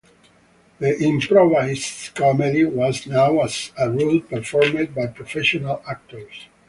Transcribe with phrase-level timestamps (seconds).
[0.79, 6.47] The improvised comedy was now as a rule performed by professional actors.